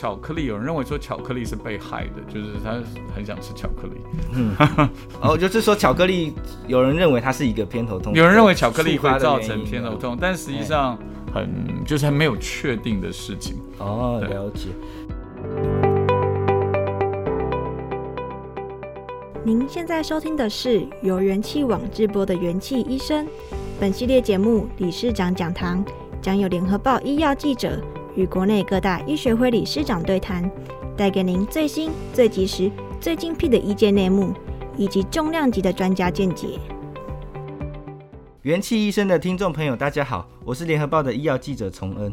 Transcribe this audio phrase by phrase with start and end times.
[0.00, 2.72] 巧克力，有人认为说巧克力是被害的，就是他
[3.14, 4.00] 很想吃巧克力。
[4.32, 4.56] 嗯，
[5.20, 6.32] 哦， 就是说巧克力，
[6.66, 10.98] 有人认为它是一个偏头痛，有人认为巧克力会造成偏头痛，但实际上
[11.34, 11.50] 很
[11.84, 13.58] 就是还没有确定的事情。
[13.76, 14.68] 哦，了解。
[19.44, 23.26] 您现在收听的是由元气网直播的元气医生，
[23.78, 25.84] 本系列节目理事长讲堂
[26.22, 27.78] 将有联合报医药记者。
[28.16, 30.50] 与国内各大医学会理事长对谈，
[30.96, 34.34] 带给您最新、最及时、最精辟的医界内幕，
[34.76, 36.58] 以及重量级的专家见解。
[38.42, 42.12] 元气医生的听众朋友，大家好，我是联合报的医药记者崇恩。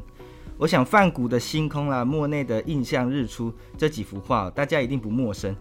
[0.57, 5.55] 我想梵谷的星空啦，莫内的印象日出这几幅画，大家一定不陌生。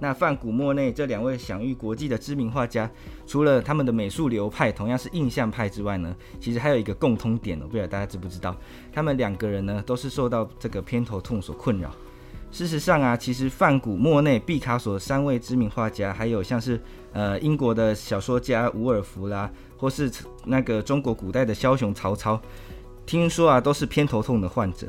[0.00, 2.90] 那梵谷、莫内这两位享誉国际的知名画家，
[3.26, 8.54] 除了他们的美术流派同样是印象派之外呢，其实还有一个共通点哦，不知道大家知不知道？
[8.92, 11.90] 他们两个人呢都是受到这个偏头痛所困扰。
[12.50, 16.80] 事实上啊，其实梵谷、莫内、毕卡索三位知名画家，还有像是
[17.12, 20.10] 呃英国的小说家伍尔夫啦，或是
[20.44, 22.40] 那个中国古代的枭雄曹操，
[23.06, 24.86] 听说啊都是偏头痛的患者。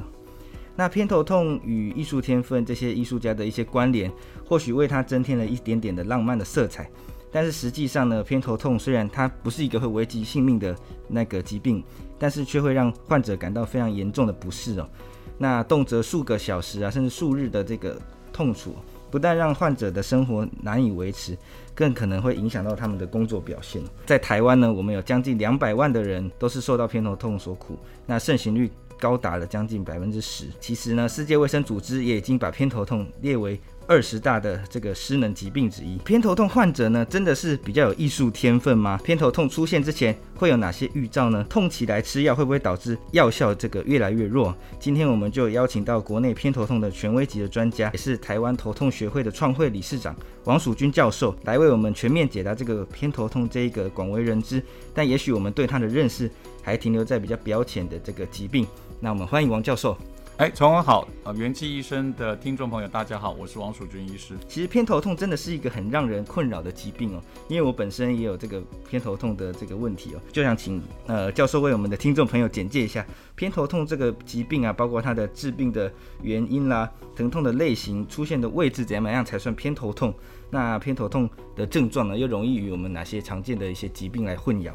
[0.77, 4.11] 那偏头痛与艺术天分这些艺术家的一些关联，
[4.45, 6.89] 或许为它增添了一点点的浪漫的色彩。
[7.31, 10.73] 但是实际上呢，偏头痛虽然它不是一个会危及性命的
[11.09, 11.83] 那个疾病，
[12.17, 14.88] 但是却会让患者感到非常严重的不适哦。
[15.38, 17.99] 那动辄数个小时啊，甚至数日的这个
[18.31, 18.73] 痛楚，
[19.11, 21.38] 不但让患者的生活难以维持，
[21.73, 23.81] 更可能会影响到他们的工作表现。
[24.06, 30.45] 在台湾呢，我们有将近两百万的人都是受到偏头痛所苦，那盛行率高达了将近百分之十。
[30.62, 35.97] 其实呢，世界卫生组织也已经把偏头痛列为二十大的这个失能疾病之一。
[36.00, 39.00] 偏头痛患者呢，真的是比较有艺术天分吗？
[39.03, 41.44] 偏头痛出现之前会有哪些预兆呢？
[41.50, 44.56] 痛起来吃药会不会导致药效这个越来越弱？
[44.79, 54.62] 今天我们就邀请到国内偏头痛的权威级的专家，也是台湾头痛学会的创会理事长王蜀军教授，来为我们全面解答这个偏头痛这一个广为人知，
[54.94, 56.29] 但也许我们对他的认识
[56.62, 58.66] 还停留在比较表浅的这个疾病。
[59.00, 59.97] 那我们欢迎王教授。
[60.38, 64.34] 哎，从文好，呃，元气医生的听众朋友，大家好，我是王蜀钧医师。
[64.50, 75.90] 其实偏头痛真的是一个很让人困扰的疾病哦，因为我本身也有这个偏头痛的这个问题哦，就想请呃教授为我们的听众朋友简介一下偏头痛这个疾病啊，包括它的致病的
[76.22, 80.13] 原因啦，疼痛的类型，出现的位置怎么样才算偏头痛？
[80.50, 84.74] 那偏头痛的症状呢，又容易与我们哪些常见的一些疾病来混淆？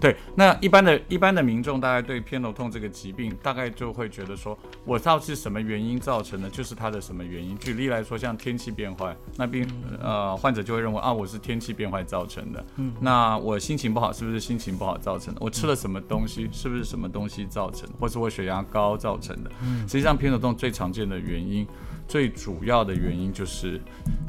[0.00, 7.58] 对，那一般的一般的民众，大概对偏头痛这个疾病，大概就会觉得说，我知道是什么原因造成的，就是它的什么原因。
[7.58, 9.68] 举例来说，像天气变坏，那病
[10.00, 12.64] 呃患者就会认为啊，我是天气变坏造成的。
[12.76, 15.40] 嗯，那我心情不好，是不是心情不好造成的？
[15.42, 17.94] 我吃了什么东西，是不是什么东西造成的？
[17.98, 19.50] 或是我血压高造成的？
[19.64, 21.66] 嗯，实际上偏头痛最常见的原因，
[22.06, 23.80] 最主要的原因就是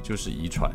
[0.02, 0.72] 就是遗传。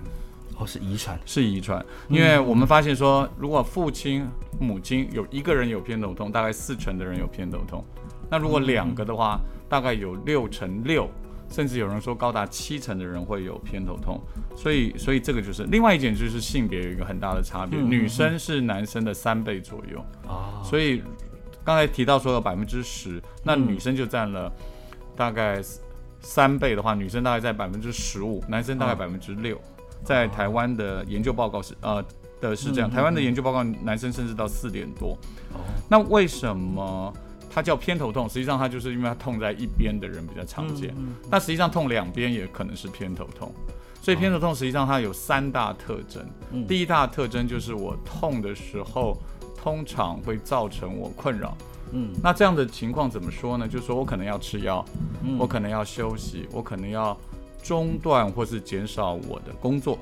[0.56, 4.24] 哦，是遗传，是遗传，因为我们发现说，如果父亲、
[4.60, 7.84] 母亲有一个人有偏头痛，大概四成的人有偏头痛。
[8.30, 11.08] 那如果两个的话，大概有六成六，
[11.50, 14.20] 甚至有人说高达七成的人会有偏头痛。
[14.54, 19.98] 所以，所以这个就是另外一点，就是性别有一个很大的差别，女生是男生的三倍左右。
[20.28, 21.02] 啊，所以
[21.64, 24.52] 刚才提到说有百分之十，那女生就占了
[25.16, 25.60] 大概
[26.20, 29.60] 三倍的话，女生大概在百分之十五，男生大概百分之六。
[30.04, 32.04] 在台湾的研究报告是呃
[32.40, 35.16] 的是这样，台湾的研究报告男生甚至到四点多。
[35.88, 37.12] 那为什么
[37.50, 38.28] 它叫偏头痛？
[38.28, 40.94] 实际上它就是因为它痛在一边的人比较常见，
[41.30, 43.50] 那实际上痛两边也可能是偏头痛。
[44.02, 46.22] 所以偏头痛实际上它有三大特征。
[46.68, 49.16] 第一大特征就是我痛的时候，
[49.56, 51.56] 通常会造成我困扰。
[51.92, 53.66] 嗯，那这样的情况怎么说呢？
[53.66, 54.84] 就是说我可能要吃药，
[55.38, 57.16] 我可能要休息，我可能要。
[57.64, 59.98] 中断或是减少我的工作。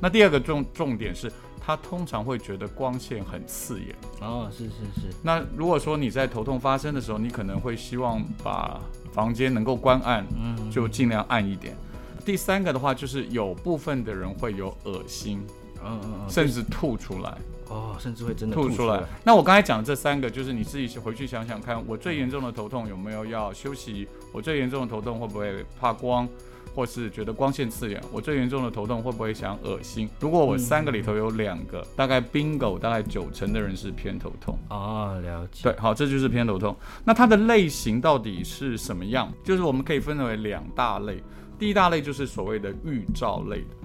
[0.00, 3.94] 那第二个重重点是，他通常会觉得光线很刺眼。
[4.20, 5.14] 哦，是是是。
[5.22, 8.80] 那如果说你在头痛发生的时候，你可能会希望把
[9.12, 11.76] 房间能够关暗，嗯，就尽量暗一点。
[12.24, 15.40] 第三个的话，就是有部分的人会有恶心。
[15.84, 17.38] 嗯嗯嗯，甚至吐出来。
[17.68, 19.02] 哦，甚至会真的吐出来。
[19.22, 24.08] 那我刚才讲的这三个，就是你自己回去想想看，我最严重的头痛有没有要休息？
[24.32, 26.26] 我最严重的头痛会不会怕光，
[26.74, 28.00] 或是觉得光线刺眼？
[28.12, 30.08] 我最严重的头痛会不会想恶心？
[30.20, 34.58] 如果我三个里头有两个，大概 bingo，大概九成的人是偏头痛。
[34.70, 35.62] 哦，了解。
[35.62, 36.76] 对，好，这就是偏头痛。
[37.04, 39.32] 那它的类型到底是什么样？
[39.44, 41.22] 就是我们可以分为两大类。
[41.58, 43.76] 第一大类就是所谓的预兆类的。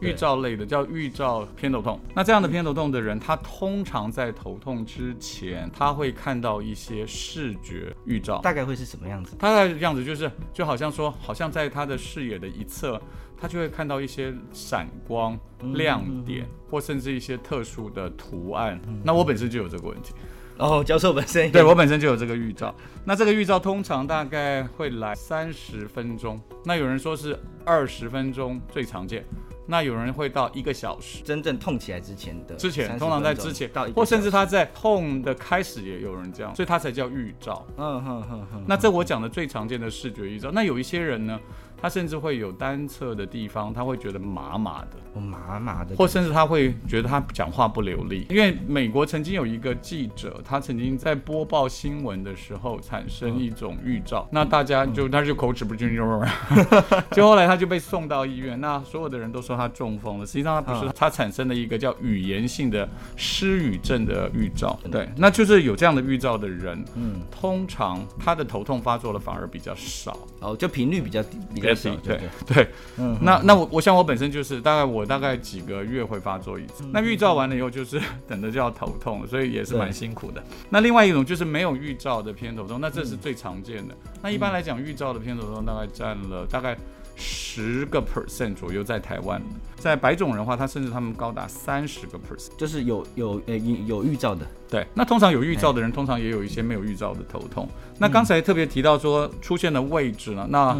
[0.00, 9.34] 预兆类的叫预兆偏头痛，那这样的偏头痛的人，他通常在头痛之前，他会看到一些视觉预兆，大概会是什么样子？
[9.36, 13.00] 大概的样子就是，就好像说，好像在他的视野的一侧，
[13.38, 15.38] 他就会看到一些闪光、
[15.74, 18.80] 亮点，嗯、或甚至一些特殊的图案。
[18.86, 20.12] 嗯、那我本身就有这个问题。
[20.58, 22.74] 哦，教授本身对我本身就有这个预兆。
[23.04, 29.22] 那这个预兆通常大概会来三十分钟，那有人说是二十分钟最常见。
[29.66, 37.66] 那有人会到一个小时，真正痛起来之前的之前，通常在之前到，或甚至他在痛的开始也有人这样，所以他才叫预兆。
[37.76, 38.64] 嗯哼哼哼。
[38.66, 40.50] 那这我讲的最常见的视觉预兆。
[40.52, 41.38] 那有一些人呢，
[41.80, 48.24] 他甚至会有单侧的地方，他会觉得麻麻的，哦，麻麻的，或甚至他会觉得他讲话不流利。
[48.30, 55.92] 因为美国曾经有一个记者，他曾经在播报新闻的时候产生一种预兆，那大家就他就口齿不清，
[57.10, 59.56] 就后来他就被送到医院，那所有的人都说。
[59.56, 62.86] 他中风了，实际上他不是，他产生了一个叫语言性的
[63.16, 64.78] 失语症的预兆。
[64.92, 71.98] 对，那就是有这样的预兆的人，嗯，通常他的头痛发作的反而比较少，哦，就频率比较低，比较低。
[72.02, 72.68] 对对，
[72.98, 80.42] 嗯，那那我我想我本身就是大概我大概几个月会发作一次，那预兆完了以后就是 等着就要头痛，所以也是蛮辛苦的。
[80.70, 83.94] 那另外一种就是没有预兆的偏头痛，那这是最常见的。
[84.22, 86.76] 那一般来讲，预兆的偏头痛大概占了大概。
[87.18, 89.40] 十个 percent 左右在台湾，
[89.76, 94.46] 在白种人的话，他甚至他们高达三十个 percent，就是有有呃有预兆的。
[94.68, 97.66] 对，那通常有预兆的人，通常也有一些没有预兆的头痛。
[97.98, 100.76] 那刚才特别提到说出现的位置呢，那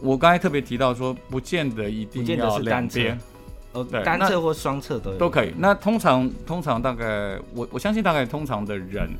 [0.00, 3.18] 我刚才特别提到说，不见得一定要两边，
[3.72, 5.52] 呃，单侧或双侧都都可以。
[5.56, 9.10] 那通常通常大概我我相信大概通常的人，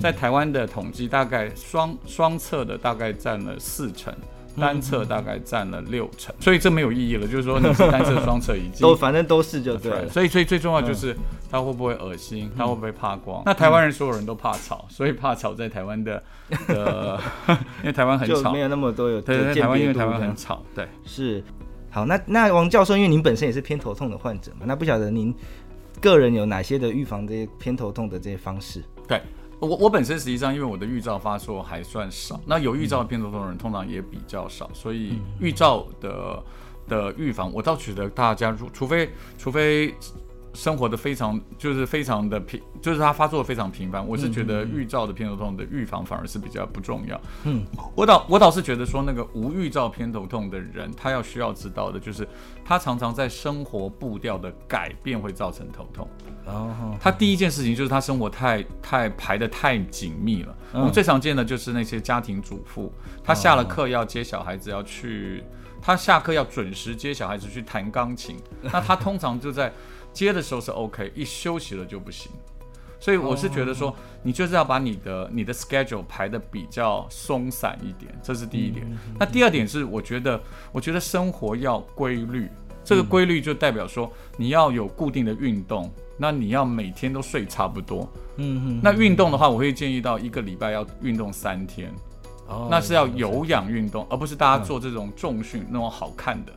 [0.00, 4.12] 在台湾的统计大概双双侧的大概占了四成。
[4.58, 7.26] 单侧大概占了六成，所以这没有意义了。
[7.26, 10.08] 就是说你是单侧、双侧已经 都反正都是就对了。
[10.08, 11.16] 所以最最重要就是
[11.50, 13.42] 他会不会恶心，他会不会怕光。
[13.46, 16.22] 那台湾人所有人都怕吵，所以怕吵在台湾的
[16.68, 17.18] 呃，
[17.82, 20.62] 因为台湾很吵，没有那么多有对对台湾，因为台湾很吵。
[20.74, 21.42] 对，是。
[21.90, 25.32] 好，那那王教授，因为您本身也是偏头痛的患者嘛，那不晓得您
[26.00, 28.82] 个人有哪些的预防这些偏头痛的这些方式？
[29.06, 29.20] 对。
[29.64, 36.42] 我我本身实际上，因为我的预兆发作还算少，那有预兆的偏头痛的人通常也比较少，所以预兆的
[36.88, 39.94] 的预防，我倒觉得大家如除非除非。
[40.54, 44.06] 生活的非常就是非常的频，就是他发作非常频繁。
[44.06, 47.20] 我是觉得预兆的偏头痛的预防反而是比较不重要。
[47.42, 47.64] 嗯，
[47.94, 52.26] 我倒我倒是觉得说那个无预兆偏头痛的人，他要需要知道的就是，
[52.64, 56.08] 他常常在生活步调的改变会造成头痛。
[56.46, 60.56] 哦，他第一件事情就是他生活太太排的太紧密了。
[60.72, 62.92] 我们最常见的就是那些家庭主妇，
[63.24, 65.42] 他下了课要接小孩子要去，
[65.82, 69.72] 他下课要准时接小孩子去弹钢琴，那他通常就在。
[70.14, 72.30] 接的时候是 OK，一休息了就不行，
[73.00, 78.86] 所以我是觉得说，你就是要把你的你的 schedule 排的比较松散一点，这是第一点。
[79.18, 80.40] 那第二点是，我觉得
[80.72, 82.48] 我觉得生活要规律，
[82.82, 88.08] 这个规律就代表说你要有固定的运动，那你要每天都睡差不多。
[88.36, 88.80] 嗯嗯。
[88.82, 91.92] 那运动的话，我会建议到一个礼拜要运动三天，
[92.70, 96.52] 那是要有氧运动，而不是大家做这种重训那种好看的。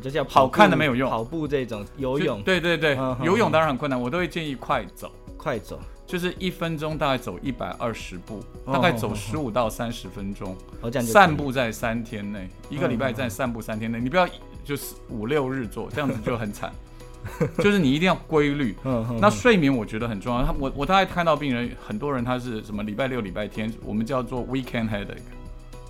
[0.00, 5.78] 就叫好看的没有用，跑步这种游泳，对对对，游泳当然很困难，我都会建议快走，快走。
[6.06, 10.56] 就是一分钟大概走一百二十步，大概走十五到三十分钟，
[11.02, 14.26] 散步在三天内，一个礼拜在散步三天内，你不要
[14.64, 16.72] 就是五六日做，这样子就很惨，
[17.58, 18.74] 就是你一定要规律。
[19.20, 25.18] 那睡眠我觉得很重要，他我我大概看到病人很多人他是什么礼拜六礼拜天，我们叫做 weekend headache，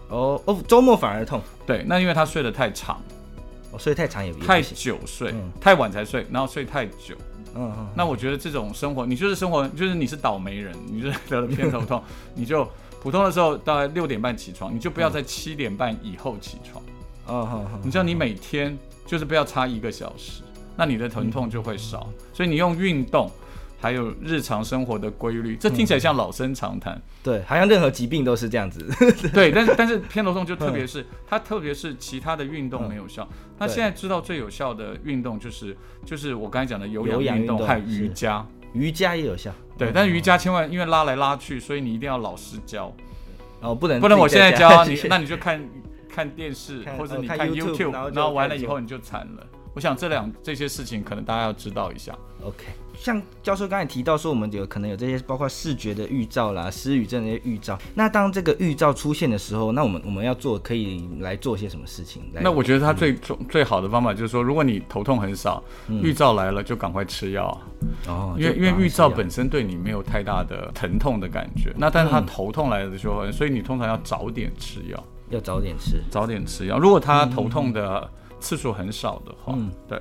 [0.08, 3.00] 哦哦，周末反而痛，对，那因为他睡得太长。
[3.72, 7.14] 哦，睡太长也不太久睡，嗯、太晚才睡，然后睡太久。
[7.54, 7.88] 嗯嗯。
[7.96, 12.02] 那我觉得这种生活，你就是生活，就是你是倒霉人，你就是得了偏头痛，
[12.34, 12.66] 你就
[13.02, 16.82] 普通的时候大概六点半起床，你就不要在七点半以后起床。
[17.82, 20.42] 你知道你每天就是不要差一个小时，
[20.74, 22.08] 那你的疼痛就会少。
[22.08, 23.30] 嗯、所以你用运动，
[23.80, 27.00] 还有日常生活的规律，这听起来像老生常谈。
[27.22, 28.84] 对，好像任何疾病都是这样子。
[29.32, 33.26] 对，但是但是偏头痛就特别是它，特别是其他的运动没有效。
[33.58, 38.44] 那现在知道最有效的运动就是就是我刚才讲的有氧运动，还有瑜伽。
[38.72, 39.50] 瑜伽也有效。
[39.78, 42.94] 对，但是瑜伽千万因为拉来拉去，所以你一定要老师教。
[43.60, 45.60] 哦，不能不能我现在教你， 那你就看
[46.08, 49.46] 看电视或者你看 YouTube，然后完了以后你就惨了。
[49.78, 52.12] 我想这两这些事情可能大家要知道一下。
[52.42, 52.66] OK，
[52.98, 57.78] 像教授刚才提到说，我们有可能有这些包括视觉的预兆啦、失语症的预兆。
[57.94, 62.24] 那当这个预兆出现的时候，那我们我们要做可以来做些什么事情？
[62.40, 65.62] 那我觉得他最最最好的方法就是说，如果你头痛很少，
[66.02, 67.56] 预兆来了就赶快吃药。
[68.08, 71.72] 哦，因为因为预兆本身对你没有太大的疼痛的感觉。
[71.76, 76.80] 那但是他头痛来了的时候，所以你通常要早点吃药，要早点吃，早点吃药。
[76.80, 80.00] 如果他头痛的次数很少的话，嗯，对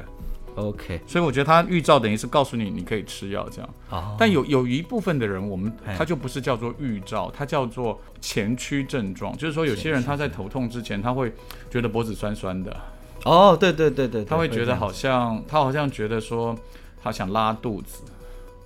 [0.55, 3.69] ，OK，所以我觉得他预兆等于是告诉你你可以吃药这样。
[3.89, 11.31] 哦，但有有一部分的人，我们他就不是叫做预兆，他叫做前驱症状，就是说有些人他在头痛之前，他会
[11.69, 12.75] 觉得脖子酸酸的。
[13.25, 16.55] 哦，对对对对，他会觉得好像他好像觉得说
[17.03, 18.03] 他想拉肚子。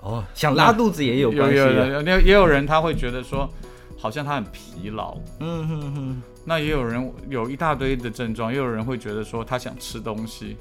[0.02, 1.58] 哦，想拉肚子也有关系。
[1.58, 3.50] 有有有也有人他会觉得说
[3.98, 5.16] 好像他很疲劳。
[5.40, 6.22] 嗯哼哼。
[6.44, 10.58] 那也有人有一大堆的症状，也有人会觉得说他想吃东西，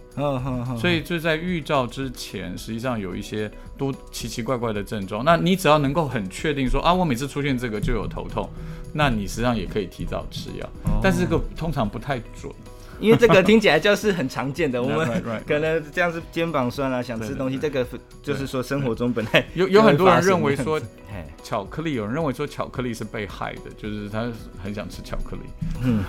[0.78, 5.24] 所以就在预兆之前，实际上有一些都奇奇怪怪的症状。
[5.24, 8.48] 那你只要能够很确定说啊，我每次出现这个就有头痛，
[8.92, 10.68] 那你实际上也可以提早吃药，
[11.02, 12.52] 但是这个通常不太准。
[13.00, 17.86] 因为这个听起来就是很常见的，我们 可能这样是肩膀酸啊，想吃东西，这个
[18.22, 20.80] 就是说生活中本来有有很多人认为说
[21.42, 24.30] 巧克力，有人认为说巧克力是被害的，就是他
[24.62, 25.42] 很想吃巧克力。
[25.82, 26.04] 嗯，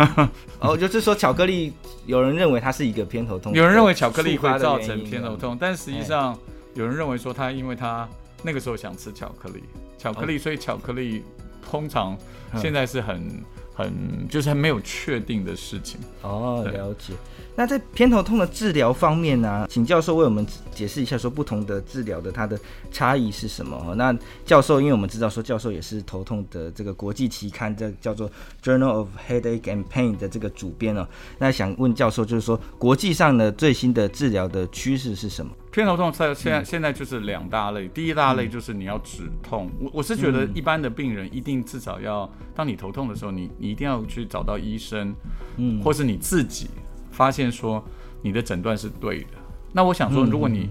[0.59, 1.73] 哦，就是说巧克力，
[2.05, 6.37] 有人认为它是一个偏头痛，有人认为巧克力会造成偏头痛，但实际上
[6.73, 8.07] 有人认为说他因为他
[8.43, 9.63] 那个时候想吃巧克力，
[9.97, 11.23] 巧克力，所以巧克力
[11.69, 12.17] 通常
[12.57, 13.41] 现在是很。
[13.83, 17.13] 很就是还没有确定的事情哦，了解。
[17.55, 22.57] 那在偏头痛的治疗方面呢、啊，请教授为我们解释一下，说不同的治疗的它的
[22.91, 23.93] 差异是什么？
[23.95, 28.31] 那教授，因为我们知道说教授也是头痛的这个国际期刊，这叫做
[28.63, 31.07] Journal of Headache and Pain 的这个主编哦。
[31.39, 35.51] 那想问教授，就是说国际上的最新的治疗的趋势是什么？
[35.71, 39.69] 偏头痛在现在现在就是两大类，第一大类就是你要止痛。
[39.79, 45.13] 我我是觉得一般的病人一定至少要，当你头痛的时候，你你一定要去找到医生，
[45.57, 46.69] 嗯，或是你自己。
[47.11, 47.83] 发现说
[48.21, 49.37] 你的诊断是对的，
[49.73, 50.69] 那我想说，如果你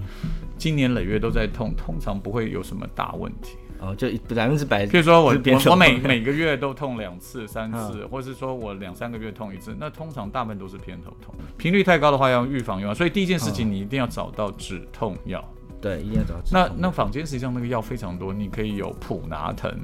[0.58, 3.56] 今年累月都在痛，通常不会有什么大问题。
[3.82, 4.84] 哦，就百分之百。
[4.84, 11.34] 比如说我我我每 每个月都痛两次、三次，或是说我两三个月痛一次，那通常大部分都是偏头痛。
[11.56, 12.94] 频率太高的话，要预防用药。
[12.94, 15.42] 所以第一件事情，你一定要找到止痛药。
[15.80, 16.34] 对，一定要找。
[16.52, 19.74] 那那坊间实际上那个药非常多，你可以有普拿疼、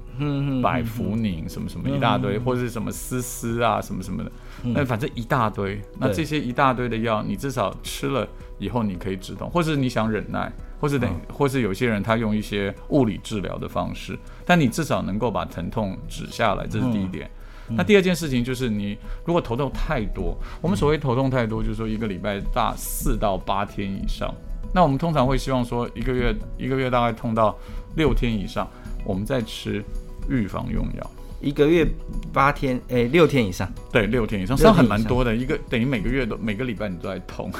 [0.62, 4.30] 百福宁什么什么一大堆，或者是什么丝丝啊什么什么的，
[4.62, 5.80] 那反正一大堆。
[5.98, 17.30] 那这些一大堆的药，你至少吃了以后你可以止痛，或是你想忍耐，或是等，或是有些人他用一些物理治疗的方式，但你至少能够把疼痛止下来，这是第一点。
[17.70, 24.32] 那第二件事情就是你如果头痛太多，我们所谓头痛太多，就是说一个礼拜大四到八天以上。
[24.76, 27.56] 那我们通常会希望说，一个月一个月大概痛到
[27.94, 28.68] 六天以上，
[29.06, 29.82] 我们再吃
[30.28, 31.10] 预防用药。
[31.40, 31.86] 一个月
[32.30, 35.34] 八天，哎，六天以上，对，六天以上，这样很蛮多的。
[35.34, 37.50] 一个等于每个月都每个礼拜你都在痛。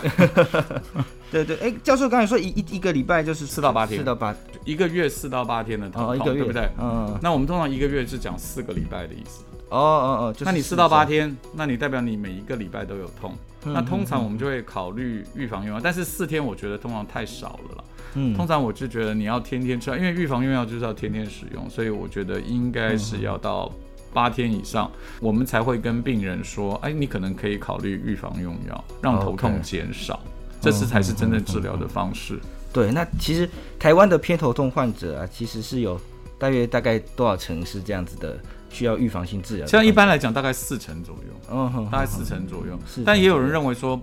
[1.31, 6.69] 对 对，哎，教授刚才说一一一个礼拜就是四到八天，四到八，一个月四到八天的痛，对不对？
[6.79, 7.19] 嗯。
[7.23, 9.43] 那我们通常一个月是讲四个礼拜的意思。
[9.69, 13.35] 哦哦哦，那你四到八天，那你代表你每一个礼拜都有痛。
[13.65, 17.85] 那通常我们就会考虑预防用药，但是四天我觉得通常太少了啦。
[18.15, 23.73] 嗯，通常我就觉得你要天天吃，因为预防用药就是要天天使用，所以我觉得应该是要到
[24.13, 24.89] 八天以上，
[25.21, 30.21] 我们才会跟病人说，哎，你可能可以考虑预防用药，让头痛减少，
[30.61, 32.39] 这次才是真正治疗的方式。
[32.73, 36.01] 对，那其实台湾的偏头痛患者啊，其实是有
[36.39, 38.39] 大约大概多少成是这样子的？
[38.71, 42.79] 需要预防性治疗，像一般来讲，大概四成左右，嗯，大概四成左右。
[43.05, 44.01] 但也有人认为说，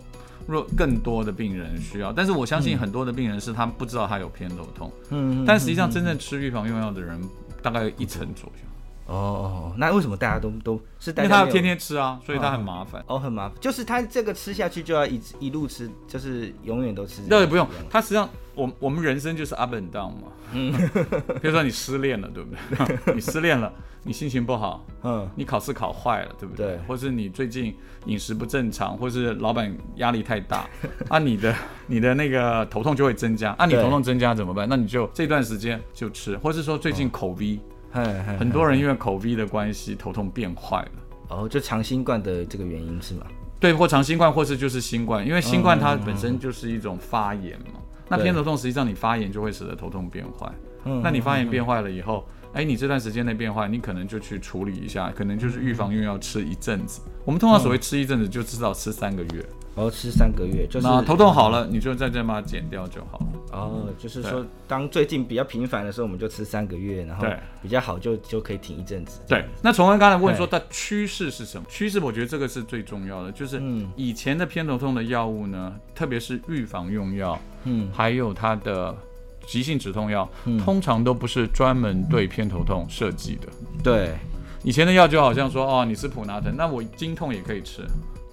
[0.48, 7.22] 若更多的病人需要，但是我相信很多的病人是他不知道他有偏头痛，嗯，但实际上真正吃预防用药的人
[7.62, 8.68] 大概一成左右，
[9.06, 11.12] 哦哦，那为什么大家都都是？
[11.12, 13.04] 因为他要天天吃啊，所以他很麻烦。
[13.08, 17.22] 哦，很麻烦，就是他这个吃下去就要一一路吃，就是永远都吃。
[17.30, 20.32] 那也，不用，他实际上，我我们人生就是 up and down 嘛。
[20.54, 20.72] 嗯，
[21.42, 22.98] 比如说你失恋了，对不对？
[23.16, 23.72] 你失恋了，
[24.04, 26.68] 你心情不好，嗯，你考试考坏了，对不对？
[26.68, 30.66] 对，或是你最近饮食不正常，或是老板压力太大，
[31.10, 31.54] 啊，你的
[31.88, 33.52] 你的那个头痛就会增加。
[33.58, 34.66] 啊，你头痛增加怎么办？
[34.70, 37.60] 那你就这段时间就吃，或是说最近口 V。
[38.40, 40.92] 很多人因为口鼻的关系，头痛变坏了。
[41.30, 43.26] 哦，就长新冠的这个原因是吗？
[43.60, 47.80] 对，或长新冠，或是就是新冠，因为新冠它本身就是一种发炎嘛。
[48.10, 50.52] 那偏头痛实际上你发炎就会使得头痛变坏。
[50.86, 57.02] 嗯，那你发炎变坏了以后，哎，你这段时间内变坏，你可能就去处理一下，可能就是预防用药吃一阵子。
[57.24, 59.46] 我们通常所谓吃一阵子，就至少吃三个月。
[59.76, 63.26] 然后吃三个月，就是那头痛好了，你就再这它减掉就好了。
[63.52, 67.26] 哦，就是说，当最近比较频繁的时候，我们就吃三个月，然后
[67.62, 69.20] 比较好就就可以停一阵子。
[69.28, 71.66] 对，那崇恩刚才问说，它趋势是什么？
[71.70, 73.62] 趋势我觉得这个是最重要的，就是
[73.96, 78.96] 以前的偏头痛的药物呢，特别是预防用药，嗯，还有它的
[79.46, 80.28] 急性止痛药，
[80.64, 83.48] 通常都不是专门对偏头痛设计的。
[83.84, 84.16] 对，
[84.64, 87.82] 以前的药就好像说，哦，你吃普拿疼，那我经痛也可以吃。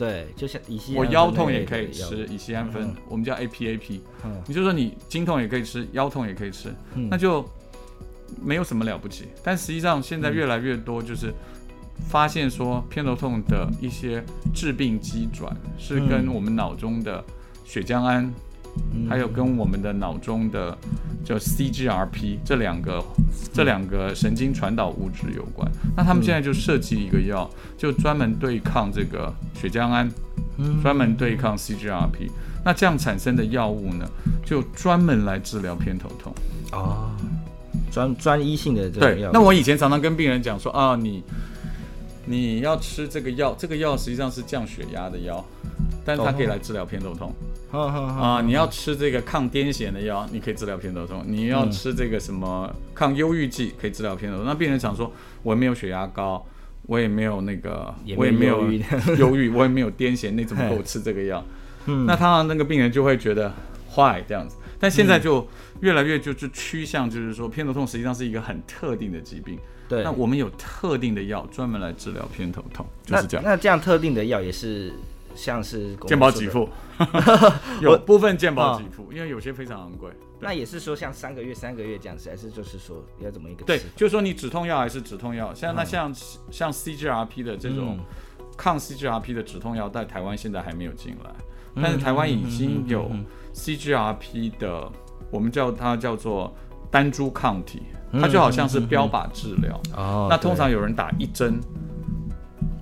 [0.01, 4.01] 对，就像乙酰，我腰痛也可以吃乙酰胺酚，我们叫 APAP。
[4.25, 6.75] 嗯，你就说你经痛也可以吃，腰痛也可以吃，
[7.11, 7.47] 那就
[8.41, 9.29] 没有什么了不起。
[9.45, 11.31] 但实际上现在越来越多就是
[12.09, 17.23] 发现说偏头痛的一些致病机转是跟我们脑中的
[17.67, 18.33] 血浆胺。
[19.09, 20.77] 还有跟我们的脑中的
[21.25, 23.03] 叫 CGRP 这两个
[23.53, 25.71] 这两个神经传导物质有关。
[25.97, 30.11] 那他们现在就设计一个药，就专门对抗这个血浆胺，
[30.83, 32.31] 专门对抗 CGRP。
[32.65, 34.07] 那这样产生的药物呢，
[34.45, 36.33] 就专门来治疗偏头痛。
[36.71, 37.17] 啊，
[37.91, 39.31] 专专一性的这个药。
[39.31, 39.33] 对。
[39.33, 41.23] 那我以前常常跟病人讲说啊，你
[42.27, 45.45] 你要吃这个药，这个药实际上是降血压的药，
[46.05, 47.33] 但是它可以来治疗偏头痛。
[47.73, 54.47] 啊，你要吃这个抗癫痫的药，你可以治疗偏头痛；你要吃这个什么抗忧郁剂，可以治疗偏头痛。
[54.47, 55.13] 那病人想说，
[55.43, 56.45] 我也没有血压高，
[56.87, 58.73] 我也没有那个， 我也没有
[59.19, 61.45] 忧郁，我也没有癫痫，你怎么给我吃这个药？
[61.87, 63.53] 嗯那他那个病人就会觉得
[63.95, 64.57] 坏这样子。
[64.79, 65.47] 但现在就
[65.81, 69.59] 越来越就是趋向，就是说偏头痛实际上是一个很特定的疾病。
[69.89, 73.45] 对，那我们有特定的药专门来治疗偏头痛，就是这样。
[73.45, 74.93] 那这样特定的药也是。
[75.35, 76.69] 像是健保给付，
[77.81, 80.11] 有部分健保给付，因为有些非常昂贵。
[80.43, 83.65] 那也是说像三个月、三个月这样子，还是就是说要怎么一个？
[83.65, 85.53] 对，就是说你止痛药还是止痛药。
[85.53, 86.13] 像那像
[86.51, 87.99] 像 CGRP 的这种
[88.57, 91.31] 抗 CGRP 的止痛药，在台湾现在还没有进来，
[91.77, 93.11] 但是台湾已经有
[93.53, 94.91] CGRP 的，
[95.31, 96.55] 我们叫它叫做
[96.91, 99.79] 单株抗体，它就好像是标靶治疗。
[99.95, 101.61] 哦，那通常有人打一针。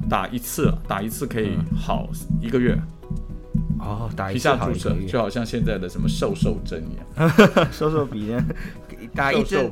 [0.08, 2.08] 打一次，打一次可以好
[2.40, 2.78] 一个月。
[3.80, 7.30] 哦，打一下注射就好像现在的什么瘦瘦针一样，
[7.70, 8.26] 瘦瘦笔。
[8.26, 8.44] 呢？
[9.14, 9.70] 打一针，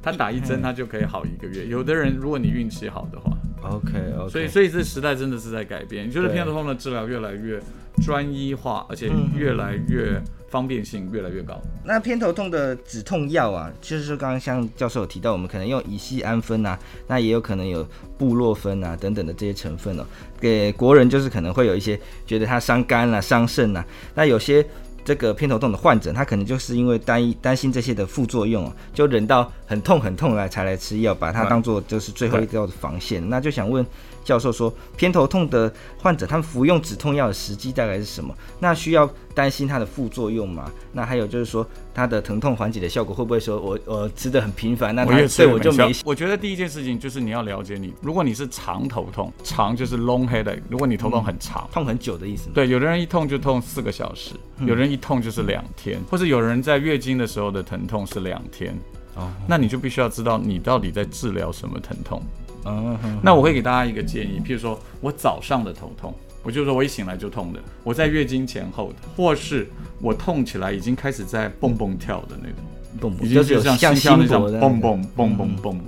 [0.00, 1.66] 他打一针他就可以好一个月。
[1.66, 4.28] 有的人如果你运气好的话，OK OK。
[4.30, 7.60] 所以所以这时代真的是在改变，就是偏头痛的治疗越来越
[8.00, 10.22] 专一化，而且越来越。
[10.52, 11.58] 方便性越来越高。
[11.82, 20.04] 那偏头痛的止痛药啊，就是刚刚像教授有提到，我们可能用乙醯胺酚啊，那也有可能有布洛芬啊等等的这些成分哦。
[20.38, 23.82] 给国人就是可能会有一些觉得它伤肝啊、伤肾啊。
[24.14, 24.62] 那有些
[25.06, 33.26] 这个偏头痛的患者，他可能就是因为担担心这些的副作用哦，就忍到很痛很痛来才来吃药，把它当做就是最后一道防线。
[33.26, 33.82] 那就想问。
[34.24, 38.34] 教授说，偏头痛的患者，他们服用止痛药的时机大概是什么？
[38.60, 40.70] 那需要担心它的副作用吗？
[40.92, 44.94] 那还有就是说，它的疼痛缓解的效果会不会说我我吃的很频繁？
[44.94, 45.92] 那他对我就没。
[46.04, 52.48] 我觉得第一件事情就是你要了解你，如果你是长头痛，长就是 long headache，如果你头痛很长，痛很久的意思？
[52.54, 58.76] 对，有的人一痛就痛四个小时，有人一痛就是两天，或者有人在月经的时候的疼痛是两天。
[59.14, 62.22] 哦，那你就必须要知道你到底在治疗什么疼痛。
[62.64, 69.68] 嗯，那我会给大家一个建议，譬如说我早上的头痛，我就说我一醒来就痛的，我在月经前后的，或是
[70.00, 72.56] 我痛起来已经开始在蹦蹦跳的那种，
[73.00, 75.80] 蹦蹦，已经就像心跳那种蹦蹦蹦蹦蹦。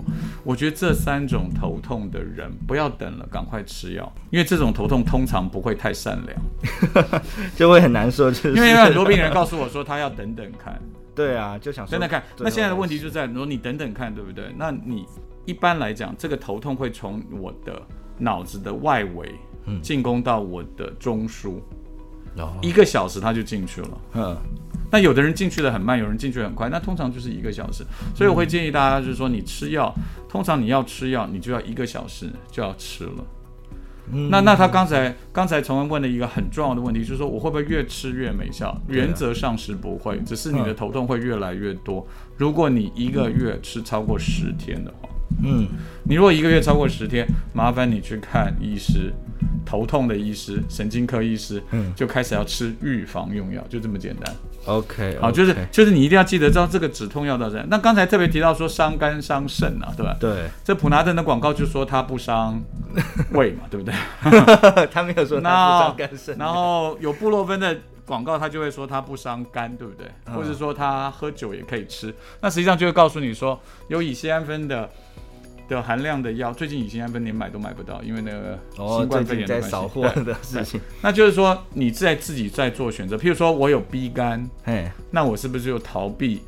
[0.42, 7.22] 我觉得这三种头痛的人不要等了，赶快吃药，因为这种头痛通常不会太善良，
[7.56, 8.30] 就会很难受。
[8.30, 10.78] 就是因为有很多病人告诉我说他要等等看，
[11.14, 12.22] 对啊，就想等等看。
[12.38, 14.52] 那现在的问题就在说你等等看，对不对？
[14.56, 15.06] 那你。
[15.46, 17.82] 一般来讲，这个头痛会从我的
[18.16, 19.30] 脑子的外围
[19.82, 21.60] 进攻到我的中枢，
[22.38, 24.00] 嗯、一个小时他就进去了。
[24.14, 24.34] 嗯，
[24.90, 27.84] 那有的人进去的很慢，有人进去很快，那通常就是一个小时。
[28.14, 29.94] 所以我会建议大家，就是说你吃药，
[30.30, 33.24] 通常你要吃药，你就要一个小时就要吃了。
[34.12, 38.68] 嗯那那他刚才刚才崇文问了一个很重要的问题，就是说我会不会越吃越没效？
[38.68, 42.06] 啊原则上是不会，只是你的头痛会越来越多。
[42.36, 45.08] 如果你一个月吃超过十天的话，
[45.42, 45.66] 嗯，
[46.04, 49.12] 你如果一个月超过十天，麻烦你去看医师，
[49.64, 54.34] 头痛的医师、神经科医师，嗯就开始要吃预防用药，就这么简单。
[54.66, 57.62] OK，好，就是就是你一定要记得知道这个止痛药到底。
[57.68, 60.16] 那刚才特别提到说伤肝伤肾啊，对吧？
[60.18, 62.62] 对，这普拿疼的广告就说它不伤
[63.32, 63.94] 胃嘛，对不对？
[64.90, 70.06] 他没有说他那不伤肝肾，然后有布洛芬的广告，他就会说它不伤肝，对不对？
[70.26, 74.90] 嗯或者说他喝酒也可以吃，那实际上就会告诉你说有乙酰氨酚的
[75.68, 79.70] 的含量的药，最近乙型氨酚连买都买不到，因为那个哦，新冠肺炎的关系。
[79.70, 86.42] 扫货的事情，那就是说你在自己在做选择，譬如说我有 B 肝，嘿，那我是不是就逃避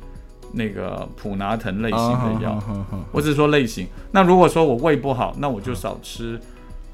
[0.53, 2.51] 那个普拿疼类型的药？
[2.51, 3.87] 哦哼哼哼或者说类型。
[4.11, 6.39] 那如果说我胃不好，那我就少吃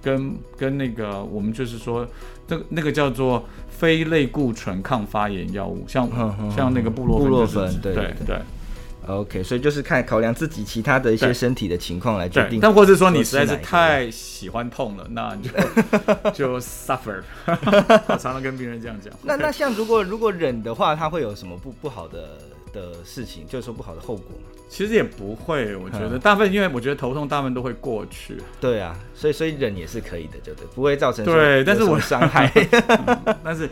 [0.02, 2.08] 跟跟那个我们就是说，
[2.48, 6.10] 这个那个叫做非类固醇抗发炎药物，像
[6.56, 7.94] 像那个布洛芬对
[8.26, 8.42] 对
[9.08, 12.48] OK，所以就是看考量自己其他的一些身体的情况来决。
[12.50, 12.60] 定。
[12.60, 15.50] 但或者说你实在是太喜欢痛了，那你
[16.32, 17.22] 就 就 suffer。
[17.46, 19.14] 我常常跟病人这样讲。
[19.22, 22.38] 那那像如果如果忍的话，它会有什么不不好的
[22.72, 24.50] 的事情，就是说不好的后果吗？
[24.70, 28.38] 其实也不会，我觉得嗯大部分因为我觉得头痛大部分都会过去。
[28.60, 30.68] 对啊，所以所以忍也是可以的，就不对？
[30.74, 32.52] 不会造成对但是我伤害。
[33.44, 33.70] 但是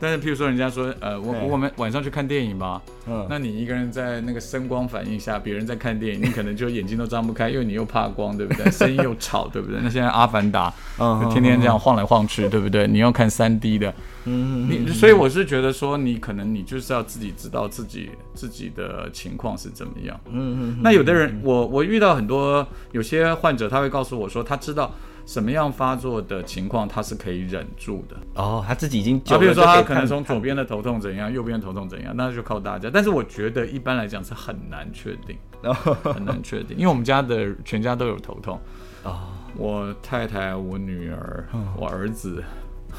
[0.00, 2.80] 但是譬如说人家说，呃，我我们晚上去看电影吧。
[3.06, 8.68] 嗯，那你一个人在那个声光反应下，别人在看电影，你可能就眼睛都张不开，因为你又怕光，对不对？
[8.70, 9.80] 声音又吵，对不对？
[9.82, 12.86] 那现在《阿凡达》嗯天天这样晃来晃去，对不对？
[12.86, 13.92] 你要看三 D 的，
[14.26, 20.20] 嗯，你所以我是觉得说，你可能你就是要自己知道自己自己的情况是怎么样。
[20.30, 24.94] 嗯嗯那有的人，我我遇到很多有些患者，他会告诉我说，他知道
[25.28, 28.16] 什么样发作的情况他是可以忍住的。
[28.36, 32.90] 哦，他自己已经久啊，比如说他可能从左边的头痛怎样，右边头痛怎样，那就靠大家。
[32.90, 35.74] 但是我觉得一般来讲是很难确定，哦。
[36.02, 38.58] 很难确定，因为我们家的全家都有头痛，
[39.04, 39.20] 哦，
[39.54, 42.42] 我太太、我女儿、我儿子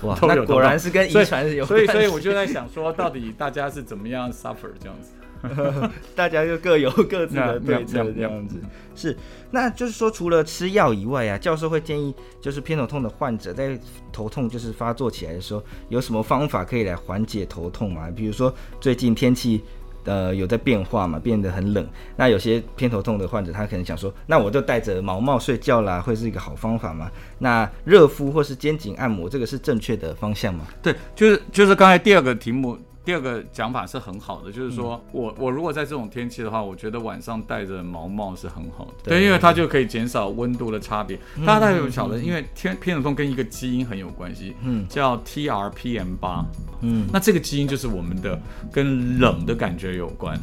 [0.03, 2.13] 哇，那果然是跟遗传是有关所以，所以系。
[2.13, 5.13] 我就在想说，到底大家是怎么样 suffer 这样子？
[6.15, 8.57] 大家就各有各自的对策，那这样子。
[8.95, 9.17] 是，
[9.51, 13.79] 那就是说，除了吃药以外啊，教授会建议，就是偏头痛的患者在
[14.11, 18.09] 头痛就是发作起来的时候，有什么方法可以来缓解头痛吗？
[18.13, 19.63] 比如说最近天气
[20.03, 27.09] 呃有在变化嘛，变得很冷，那有些偏头痛的患者他可能想说，那我就戴着毛帽睡觉啦，会是一个好方法吗？
[27.37, 30.67] 那热敷或是肩颈按摩，这个是正确的方向吗？
[30.81, 32.77] 对，就是就是刚才第二个题目。
[33.05, 41.17] 第二个讲法是很好的，就是说、嗯、我我如果在这种天气的话，我觉得晚上戴着毛帽是很好的，对，对，因为它就可以减少温度的差别。
[41.45, 46.45] 大家大家有晓得，嗯、因为天偏头痛跟一个基因很有关系，嗯，叫 TRPM 八，
[46.81, 48.39] 嗯，那这个基因就是我们的
[48.71, 50.39] 跟冷的感觉有关，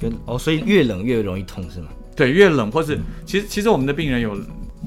[0.00, 1.88] 跟哦，所以越冷越容易痛是吗？
[2.16, 4.36] 对，越冷或是、嗯、其实其实我们的病人有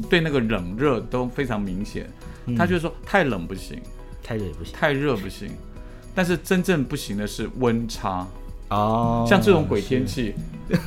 [0.09, 2.09] 对那个冷热都非常明显，
[2.47, 3.79] 嗯、他就是说太冷不行，
[4.21, 5.49] 太热也不行，太热不行。
[6.13, 8.27] 但是真正不行的是温差。
[8.69, 10.33] 哦，像这种鬼天气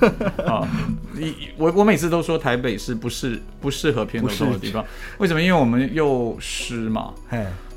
[0.49, 0.67] 啊，
[1.13, 4.83] 你我我每次都说台北是不适不适合偏头痛的地方，
[5.19, 5.43] 为什么？
[5.43, 7.13] 因为我们又湿嘛，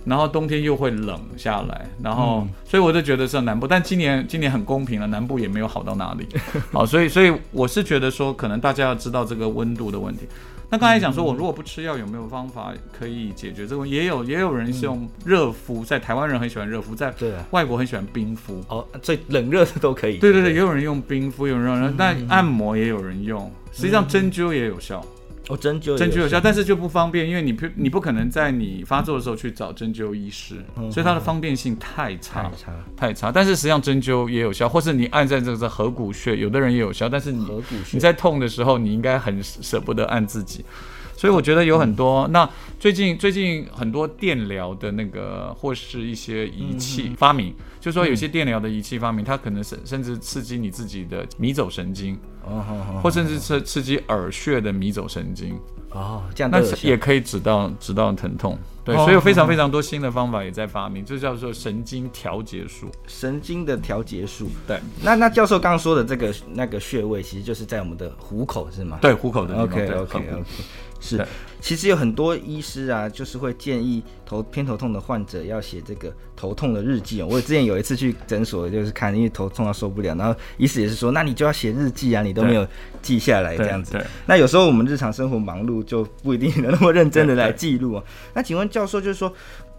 [0.06, 6.26] 然后冬天又会冷下来，然后、嗯、所以我就觉得是南部，但今年今年很公平了，南部也没有好到哪里，
[6.72, 10.26] 好，所以所以我是觉得说，可能大家要知道这个温度的问题。
[10.69, 13.95] 那刚才讲说，我如果不吃药，有没有方法可以解决这个问题？
[13.95, 17.13] 也有，也有人是用热敷，在台湾人很喜欢热敷，在
[17.51, 18.62] 外国很喜欢冰敷。
[18.67, 20.17] 哦，所以冷热的都可以。
[20.17, 23.49] 对对对，也有人用冰敷，有人用，但按摩也有人用。
[23.71, 25.01] 实际上针灸也有效。
[25.50, 33.32] 哦，针灸针灸有效，但是就不方便，因为你不你不可能在你发作的时候去找针灸医师，嗯、所以它的方便性太差，太差，太差。
[33.32, 37.46] 但是实际上针灸也有效，或是你按在这个合谷穴，有的人也有效，但是你
[37.94, 40.66] 你在痛的时候，你应该很舍不得按自己。
[41.16, 47.56] 所以我觉得有很多，嗯、那最近最近很多电疗的那个或是一些仪器发明，嗯、
[47.88, 55.58] 就是说有些电疗的仪器发明，嗯、它可能甚甚至刺激你自己的迷走神经，哦，或甚至刺刺激耳穴的迷走神经，
[55.91, 58.60] 哦，这样那也可以止到止到疼痛。
[58.84, 62.88] 对，所以有非常非常多新的方法也在发明，这叫做神经调节术。
[63.08, 64.50] 神经的调节术。
[64.67, 69.00] 对，那那教授刚刚说的这个那个穴位，其实就是在我们的虎口，是吗？
[69.02, 69.63] 对，虎口的地方。
[69.65, 70.45] OK OK OK。
[71.00, 71.26] 是，
[71.62, 77.28] 其实有很多医师啊，就是会建议头偏头痛的患者要写这个头痛的日记哦。
[77.30, 82.68] 我之前有一次去诊所，就是看，因为头痛到受不了，然后医师也是说，那你就要写日记啊，你都没有
[83.02, 84.00] 记下来这样子。
[84.26, 88.04] 那有时候我们日常生活忙碌，就不一定能那么认真的来记录啊。
[88.34, 89.32] 那请问教授，就是说，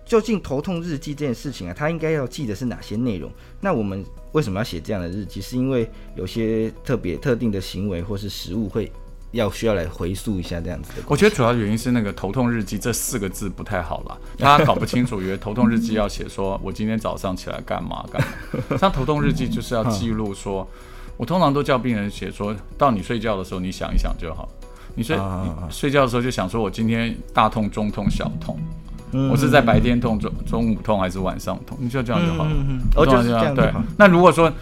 [0.05, 3.31] 究竟头痛日记这件事情啊，他应该要记的是哪些内容？
[3.61, 5.41] 那我们为什么要写这样的日记？
[5.41, 8.91] 是因为有些特别特定的行为或是食物会。
[9.33, 11.03] 要需要来回溯一下这样子的。
[11.07, 18.77] 我觉得主要原因是那个头痛日记这四个字不太好了， 大家搞不清楚，以为头痛日记要写说我今天早上起来干嘛干嘛。
[18.79, 20.67] 像头痛日记就是要记录说，
[21.17, 24.49] 我通常都叫病人写说，到你睡觉的时候你想一想就好。
[24.95, 28.59] 你睡你睡觉的时候就想说我今天大痛、中痛、小痛，
[29.31, 31.79] 我是在白天痛、中中午痛还是晚上痛？
[31.81, 32.51] 你就这样就好了。
[32.97, 33.73] 哦，就是这样对。
[33.97, 34.53] 那如果说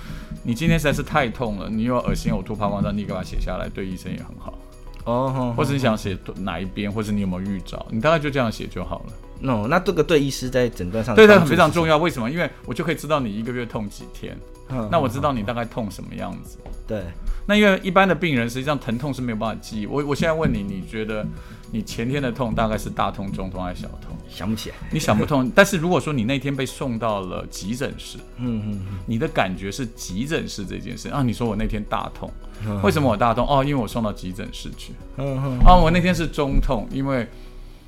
[0.47, 4.57] 你今天实在是太痛了，你又恶心、呕吐、膀胱胀，你给它写下来，对医生也很好。
[5.03, 9.13] 哦，或者你想写哪一边，或者你有没有预兆，你大概就这样写就好了。
[9.41, 11.99] no，那这个对医师在诊断上，对它非常重要。
[11.99, 12.31] 为什么？
[12.31, 16.59] 因为我就可以知道你一个月痛几天，嗯、那我知道你大概痛什么样子。
[16.87, 17.03] 对，
[17.47, 19.87] 那因为一般的病人实际上疼痛是没有办法记忆。
[19.87, 21.27] 我我现在问你，你觉得
[21.73, 24.17] 你前天的痛大概是大痛、中痛还是小痛？
[24.29, 25.51] 想不起来，你想不通。
[25.55, 32.31] 但是如果说你那天被送到了急诊室，嗯嗯，你的感觉是急诊室这件事啊，你说我那天大痛，
[32.83, 33.45] 为什么我大痛？
[33.49, 34.93] 哦，因为我送到急诊室去。
[35.17, 37.29] 嗯嗯，啊，我那天是中痛，因为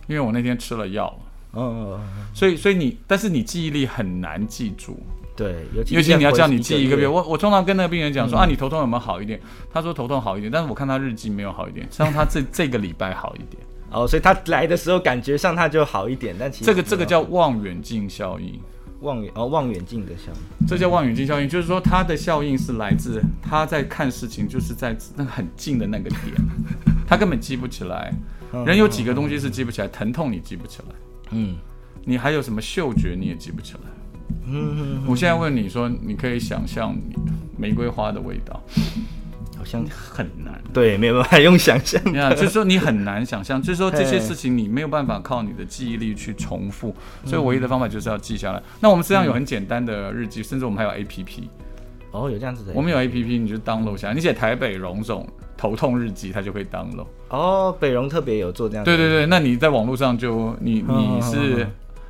[0.09, 1.17] 因为我那天吃了药。
[1.53, 1.99] 嗯，
[2.35, 5.01] 所以所以你，但是你记忆力很难记住。
[5.38, 7.07] 对，尤其你要叫你记一个月。
[7.07, 9.40] 我我通常跟那个病人讲说啊，你头痛有没有好一点？
[9.72, 13.62] 他说头痛好一点，但是我看他日记没有好一点，像他这这个礼拜好一点。
[13.92, 18.61] 哦，所以他来的时候感觉上他就好一点，但其实这个这个叫望远镜效应，
[19.03, 26.35] 望远哦望远镜的效应，这叫望远镜效应，就是说它的效应是来自他在看事情，就是在那个很近的那个点，
[27.07, 28.12] 他根本记不起来。
[28.64, 30.94] 人有几个东西是记不起来，疼痛你记不起来，
[31.31, 31.57] 嗯，
[32.05, 33.81] 你还有什么嗅觉你也记不起来，
[34.51, 36.97] 嗯，我现在问你说，你可以想象
[37.57, 38.63] 玫瑰花的味道。
[39.59, 42.01] 好像很难，对，没有办法用想象。
[42.31, 48.63] 就是说你很难想象，就是说这些事情你没有办法靠你的记忆力去重复，所以唯一的方法就是要记下来。
[48.81, 51.43] 那我们身上有很简单的日记，甚至我们还有 APP。
[52.13, 52.73] 哦，有这样子的。
[52.73, 57.07] 我们有 APP，你就 download 下来，你写台北荣总头痛日记，它就可以 download。
[57.29, 58.85] 哦，北荣特别有做这样。
[58.85, 61.67] 对对对，那你在网络上就你你是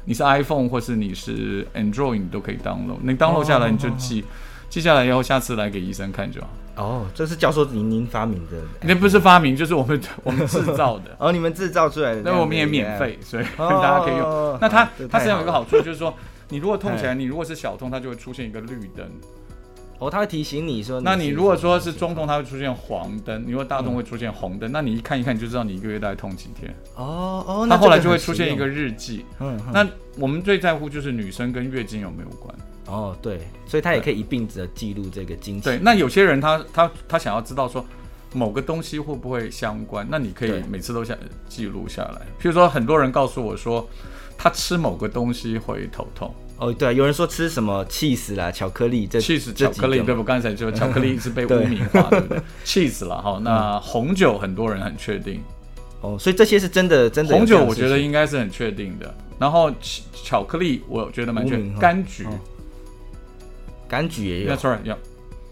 [0.08, 2.96] 你是 iPhone 或是你是 Android，你都可以 download。
[3.02, 4.24] 你 download 下来你就记。
[4.70, 6.48] 记下来以后，下次来给医生看就好。
[6.76, 8.56] 哦，这是教授您您发明的？
[8.82, 11.14] 那不是发明，就是我们我们制造的。
[11.20, 12.22] 哦，你们制造出来的？
[12.24, 14.58] 那我们也免费，所以 大家可以用。
[14.62, 16.14] 那它它实际上有一个好处，就是说，
[16.48, 19.06] 你如果痛起来， 你如果是小痛，它就会出现一个绿灯。
[19.98, 21.00] 哦，他会提醒你说。
[21.00, 24.70] 那你如果说是中痛，它会出现黄灯；你如果大痛会出现红灯。
[24.70, 26.72] 那你一看一看，你就知道你一个月大概痛几天。
[26.94, 29.24] 哦哦，那后来就会出现一个日记。
[29.40, 32.54] 嗯，那我们最在乎就是女生跟月经有没有关。
[32.86, 35.64] 哦，对，所以他也可以一并的记录这个经期。
[35.64, 37.84] 对，那有些人他他他想要知道说
[38.32, 42.20] 某个东西会不会相关，那你可以每次都想记录下来。
[42.40, 43.86] 譬如说，很多人告诉我说
[44.36, 46.32] 他吃某个东西会头痛。
[46.58, 50.24] 哦，对，有人说吃什么起司啦、巧克力，这巧克力，对不？
[50.24, 52.42] 刚才就巧克力是被污名化，对不对？
[52.64, 55.40] 起司了哈，那红酒很多人很确定。
[56.00, 59.14] 哦，所以这些是真的，真的红酒我觉得应该是很确定的。
[59.38, 59.72] 然后
[60.12, 62.26] 巧克力我觉得蛮确定，柑橘。
[63.88, 64.98] 柑橘也有，那当然要。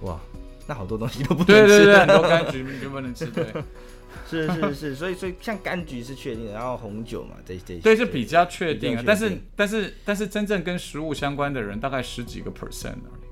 [0.02, 0.20] 哇，
[0.66, 1.52] 那好多东西都不能吃。
[1.52, 3.26] 对对对，很多柑橘你就不能吃。
[3.26, 3.44] 对，
[4.28, 9.02] 是是是，所以所以像柑橘是确定的，然后红酒嘛，这这些对是比较确定啊。
[9.06, 13.26] 但是但是但是真正跟食物相关的人大概十几个 percent 而已。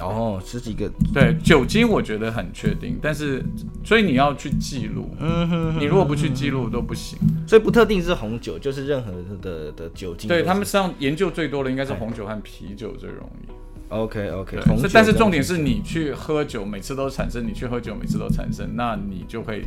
[0.00, 0.88] 哦，十几个。
[1.12, 3.44] 对，酒精我觉得很确定，但是
[3.84, 5.10] 所以你要去记录。
[5.18, 7.18] 嗯哼，你如果不去记录都不行。
[7.48, 10.28] 所以不特定是红酒，就是任何的的酒精。
[10.28, 13.50] 对他们实际上研究最多的应该是红酒和啤酒最容易。
[13.88, 14.58] OK OK，
[14.92, 19.66] 但是重点是你去喝酒，每次都产生；你去喝酒，每次都产生，那你就会，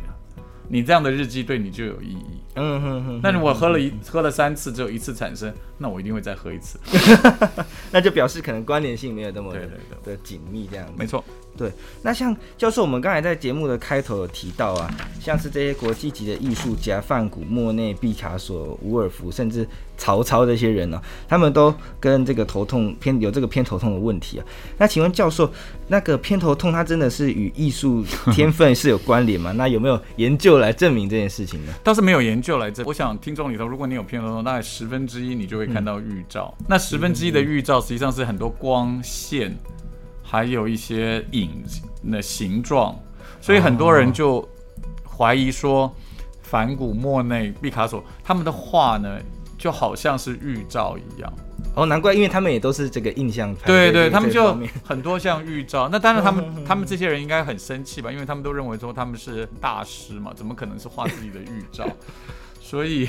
[0.72, 2.40] 你这样的日记对你就有意义。
[2.54, 3.20] 嗯哼哼。
[3.22, 6.80] 那如果喝了一喝了三次，只有一次产生，那我一定会再喝一次。
[7.92, 9.68] 那就表示可能关联性没有那么对
[10.02, 10.88] 对的紧密这样。
[10.96, 11.22] 没错。
[11.56, 24.46] 对，那像教授，我们刚才在节目的开头有提到啊，像是这些国际级的艺术家，梵谷、莫内、毕卡索、伍尔夫，甚至曹操这些人呢、啊，他们都跟这个头痛偏有这个偏头痛的问题啊。
[24.78, 25.52] 那请问教授，
[25.88, 29.52] 那个偏头痛它真的是与艺术天分是有关联吗？
[29.56, 31.72] 那有没有研究来证明这件事情呢？
[31.84, 32.84] 倒是没有研究来证。
[32.86, 36.54] 我想听众里头，如果你有偏头痛，大概十分之一你就会看到预兆。
[36.60, 39.54] 嗯、那十分之一的预兆实际上是很多光线。
[40.32, 41.62] 还有一些影
[42.10, 42.98] 的形状，
[43.38, 44.48] 所以很多人就
[45.06, 45.94] 怀疑说，
[46.40, 49.20] 梵谷、莫内、毕卡索他们的画呢，
[49.58, 51.30] 就好像是预兆一样。
[51.76, 53.66] 哦，难怪，因为他们也都是这个印象派。
[53.66, 55.86] 对对，他们就 很多像预兆。
[55.90, 58.10] 那当然， 他们他们这些人应该很生气吧？
[58.10, 61.86] 因为他们都认为说他们是大师嘛，怎么可能是画自己的预兆？
[62.58, 63.06] 所以，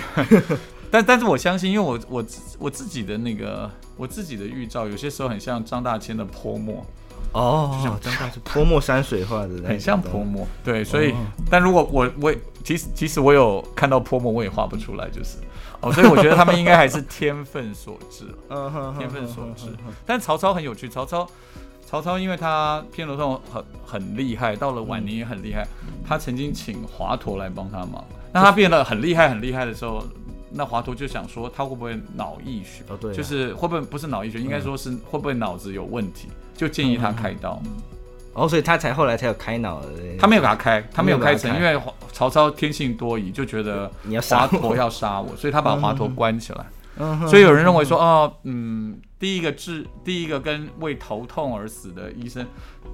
[0.92, 2.26] 但但是我相信，因为我我
[2.60, 6.86] 我自己的那个我自己的预兆，有些时候很像张大千的泼墨。
[7.34, 10.48] 哦，就像张大千泼墨山水画的，很像泼墨。
[10.64, 11.14] 对，所以，
[11.50, 15.38] 但如果我我其实其实我有看到泼墨，我也画不出来，就是。
[15.82, 18.24] 哦，所以我觉得他们应该还是天分所致，
[18.98, 19.66] 天分所致。
[20.06, 21.28] 但曹操很有趣，曹操，
[21.86, 25.68] 曹操因为他偏头痛很很厉害，到了晚年也很厉害，
[26.08, 28.02] 他曾经请华佗来帮他忙。
[28.32, 30.02] 那他变得很厉害很厉害的时候，
[30.52, 32.84] 那华佗就想说他会不会脑溢血？
[32.88, 37.62] 哦，对，就是会不会不是脑溢血，应该说是会不会脑子有问题，就建议他开刀。
[38.34, 39.88] 哦，所以他才后来才有开脑的。
[40.18, 41.80] 他没有给他开，他没有开成，因为
[42.12, 46.66] 曹操天性多疑，就觉得华佗要杀我，所以他把华佗关起来。
[46.98, 52.44] 嗯，所以有人认为说，哦，嗯，第一个治第一个跟为头痛而死的医生，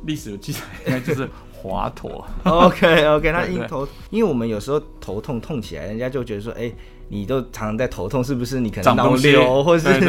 [0.06, 2.24] 历史有记载，应该就是华佗。
[2.44, 6.70] OK OK，他因头，因为我们有时候头痛痛起来，人家就觉得说，哎。
[7.10, 8.60] 你都常常在头痛，是不是？
[8.60, 10.06] 你可能脑瘤，或者是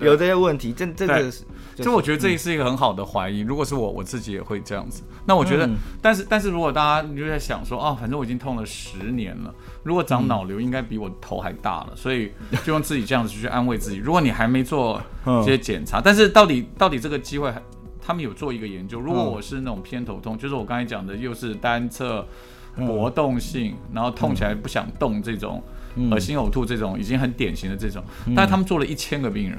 [0.00, 1.44] 有这些问题，这这个是，
[1.76, 3.40] 就我觉得这是一个很好的怀疑。
[3.40, 5.02] 如果是我，我自己也会这样子。
[5.26, 5.68] 那我觉得，
[6.00, 12.32] 但是但是如果大家你就在想说，哦，反正我已经痛了十年了，如果长脑瘤应该比我头还大了，所以
[12.64, 13.98] 就用自己这样子去安慰自己。
[13.98, 17.52] 如果你还没做这些检查，但是到底到底这个机会，
[18.00, 18.98] 他们有做一个研究。
[18.98, 22.26] 如果我是那种偏头痛，就是我刚才讲的，又是单侧
[22.74, 25.62] 搏动性，然后痛起来不想动这种。
[26.10, 28.02] 恶心呕吐这种已经很典型的这种，
[28.34, 29.58] 但是他们做了一千个病人，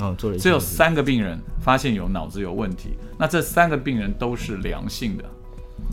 [0.00, 5.24] 哦，做了只有三个病人发现有脑子有问题，那这三个病人都是良性的，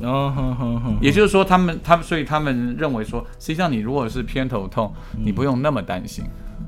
[0.07, 6.25] 哦，也就是说他们他们所以他们认为说，实际上你如果是偏头痛，你不用那么担心，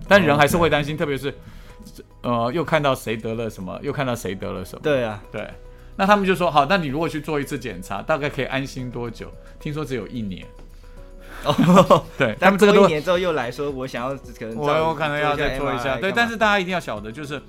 [0.08, 1.34] 但人还是会担心，特别是
[2.22, 5.50] 呃又看到谁得了什么，又看到谁得了什么，对啊，对，
[5.96, 9.32] 那他们就说好，那你如果去做一次检查，大概可以安心多久？
[9.60, 10.46] 听说只有一年。
[11.44, 17.42] 哦， 对，他们这个多一年之后又来说，我想要可能我我可能要再做一下，对，但是大家一定要晓得，就是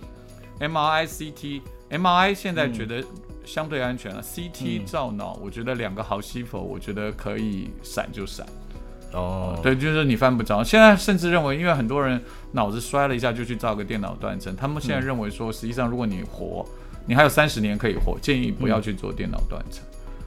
[0.59, 3.05] M R I C T M R I 现在觉得
[3.45, 8.47] 相对安全了，C T 照脑，我觉得两个好西佛，我觉得可以闪就闪。
[9.13, 10.65] 哦，对，就是你犯不着。
[10.65, 12.19] 现在甚至认为，因为很多人
[12.53, 16.65] 脑子摔了一下就去照个电脑断层，他们现在认为说，实际上如果你活，
[17.05, 19.85] 你还有三十年可以活，建议不要去做电脑断层。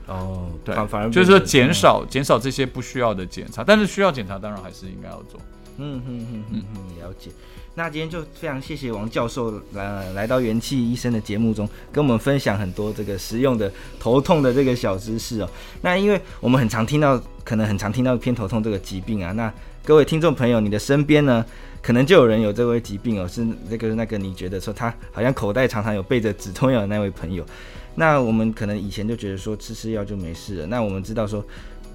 [0.08, 5.40] 哦，对，反而就是说减少减少这些不需要的检查，但是需要检查当然还是应该要做。
[5.78, 7.30] 嗯嗯嗯嗯嗯，了解。
[7.78, 15.50] 那今天就非常谢谢王教授来来到元气医生的节目中，跟我们分享很多这个实用的头痛的这个小知识哦。
[15.82, 19.34] 那因为我们很常听到，可能很常听到偏头痛这个疾病啊。
[19.34, 21.46] 那各位听众朋友，你的身边呢，
[21.86, 27.46] 可能就有人有这位疾病哦，是那个那个你觉得说他好像口袋常常有备着止痛药的那位朋友。
[27.94, 30.66] 那我们可能以前就觉得说吃吃药就没事了。
[30.66, 31.46] 那我们知道说，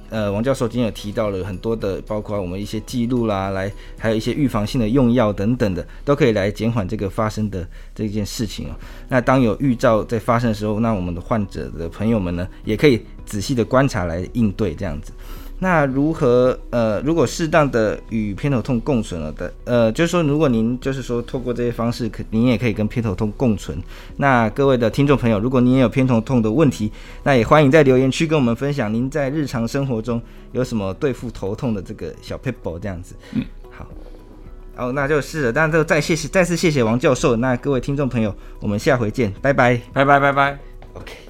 [0.08, 8.70] 呃，王教授今天有提到了很多的，包括我们一些记录啦，来还有一些预防性的用药等等的，都可以来减缓这个发生的这件事情哦。
[9.08, 15.12] 那当有预兆在发生的时候，那我们的患者的朋友们呢，也可以仔细的观察来应对这样子。
[15.62, 23.76] 那如何呃，如果适当的与偏头痛共存了的，呃，就是说，如果您就是说透过这些方式，可您也可以跟偏头痛共存。
[24.16, 26.90] 那各位的听众朋友，如果您也有偏头痛的问题，
[27.24, 30.20] 那也欢迎在留言区跟我们分享您在日常生活中
[30.52, 33.14] 有什么对付头痛的这个小 paper 这样子。
[33.32, 33.86] 嗯，好，
[34.76, 37.36] 哦，那就是了，但就再谢谢，再次谢谢王教授。
[37.36, 40.58] 那各位听众朋友，我们下回见，拜拜，拜拜，拜拜
[40.94, 41.29] ，OK。